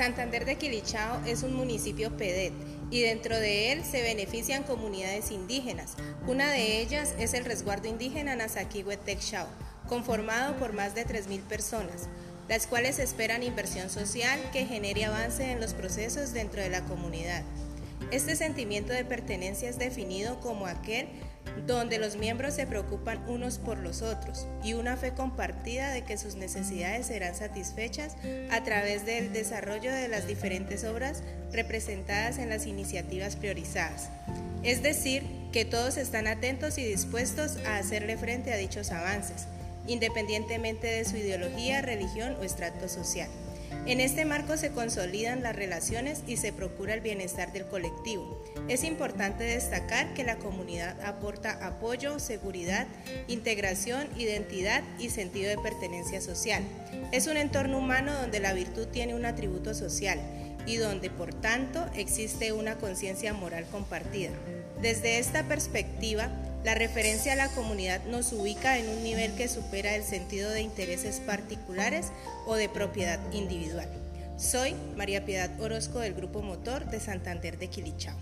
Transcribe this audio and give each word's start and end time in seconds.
Santander 0.00 0.46
de 0.46 0.56
Quilichao 0.56 1.20
es 1.26 1.42
un 1.42 1.54
municipio 1.54 2.16
PEDET 2.16 2.54
y 2.90 3.02
dentro 3.02 3.38
de 3.38 3.70
él 3.70 3.84
se 3.84 4.00
benefician 4.00 4.62
comunidades 4.62 5.30
indígenas. 5.30 5.94
Una 6.26 6.50
de 6.50 6.80
ellas 6.80 7.12
es 7.18 7.34
el 7.34 7.44
resguardo 7.44 7.86
indígena 7.86 8.34
Nazaquihuetecchao, 8.34 9.46
conformado 9.90 10.56
por 10.56 10.72
más 10.72 10.94
de 10.94 11.06
3.000 11.06 11.42
personas, 11.42 12.08
las 12.48 12.66
cuales 12.66 12.98
esperan 12.98 13.42
inversión 13.42 13.90
social 13.90 14.40
que 14.54 14.64
genere 14.64 15.04
avance 15.04 15.50
en 15.50 15.60
los 15.60 15.74
procesos 15.74 16.32
dentro 16.32 16.62
de 16.62 16.70
la 16.70 16.82
comunidad. 16.86 17.42
Este 18.10 18.34
sentimiento 18.34 18.92
de 18.92 19.04
pertenencia 19.04 19.68
es 19.68 19.78
definido 19.78 20.40
como 20.40 20.66
aquel 20.66 21.06
donde 21.66 21.98
los 21.98 22.16
miembros 22.16 22.54
se 22.54 22.66
preocupan 22.66 23.22
unos 23.28 23.58
por 23.58 23.78
los 23.78 24.02
otros 24.02 24.46
y 24.62 24.74
una 24.74 24.96
fe 24.96 25.12
compartida 25.12 25.92
de 25.92 26.04
que 26.04 26.16
sus 26.16 26.34
necesidades 26.34 27.06
serán 27.06 27.34
satisfechas 27.34 28.16
a 28.50 28.62
través 28.62 29.04
del 29.06 29.32
desarrollo 29.32 29.92
de 29.92 30.08
las 30.08 30.26
diferentes 30.26 30.84
obras 30.84 31.22
representadas 31.52 32.38
en 32.38 32.48
las 32.48 32.66
iniciativas 32.66 33.36
priorizadas. 33.36 34.10
Es 34.62 34.82
decir, 34.82 35.24
que 35.52 35.64
todos 35.64 35.96
están 35.96 36.26
atentos 36.26 36.78
y 36.78 36.84
dispuestos 36.84 37.56
a 37.66 37.78
hacerle 37.78 38.16
frente 38.16 38.52
a 38.52 38.56
dichos 38.56 38.90
avances, 38.90 39.46
independientemente 39.86 40.86
de 40.86 41.04
su 41.04 41.16
ideología, 41.16 41.82
religión 41.82 42.36
o 42.40 42.44
estrato 42.44 42.88
social. 42.88 43.28
En 43.86 44.00
este 44.00 44.24
marco 44.24 44.56
se 44.56 44.70
consolidan 44.70 45.42
las 45.42 45.56
relaciones 45.56 46.22
y 46.26 46.36
se 46.36 46.52
procura 46.52 46.94
el 46.94 47.00
bienestar 47.00 47.52
del 47.52 47.66
colectivo. 47.66 48.42
Es 48.68 48.84
importante 48.84 49.44
destacar 49.44 50.12
que 50.14 50.24
la 50.24 50.36
comunidad 50.36 51.00
aporta 51.02 51.66
apoyo, 51.66 52.18
seguridad, 52.18 52.86
integración, 53.26 54.08
identidad 54.16 54.82
y 54.98 55.10
sentido 55.10 55.48
de 55.48 55.58
pertenencia 55.58 56.20
social. 56.20 56.62
Es 57.12 57.26
un 57.26 57.36
entorno 57.36 57.78
humano 57.78 58.12
donde 58.12 58.40
la 58.40 58.52
virtud 58.52 58.86
tiene 58.88 59.14
un 59.14 59.24
atributo 59.24 59.74
social 59.74 60.20
y 60.66 60.76
donde, 60.76 61.10
por 61.10 61.32
tanto, 61.34 61.86
existe 61.94 62.52
una 62.52 62.76
conciencia 62.76 63.32
moral 63.32 63.66
compartida. 63.70 64.30
Desde 64.80 65.18
esta 65.18 65.44
perspectiva, 65.44 66.30
la 66.64 66.74
referencia 66.74 67.32
a 67.32 67.36
la 67.36 67.48
comunidad 67.48 68.04
nos 68.04 68.32
ubica 68.32 68.78
en 68.78 68.88
un 68.88 69.02
nivel 69.02 69.34
que 69.34 69.48
supera 69.48 69.94
el 69.94 70.04
sentido 70.04 70.50
de 70.50 70.60
intereses 70.60 71.20
particulares 71.20 72.12
o 72.46 72.54
de 72.54 72.68
propiedad 72.68 73.18
individual. 73.32 73.88
Soy 74.36 74.74
María 74.96 75.24
Piedad 75.24 75.50
Orozco 75.60 76.00
del 76.00 76.14
Grupo 76.14 76.42
Motor 76.42 76.86
de 76.86 77.00
Santander 77.00 77.58
de 77.58 77.68
Quilichao. 77.68 78.16